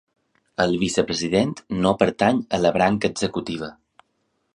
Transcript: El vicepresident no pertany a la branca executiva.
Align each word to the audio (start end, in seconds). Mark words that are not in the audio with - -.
El 0.63 0.71
vicepresident 0.83 1.51
no 1.83 1.91
pertany 1.99 2.39
a 2.59 2.61
la 2.65 2.71
branca 2.79 3.13
executiva. 3.15 3.71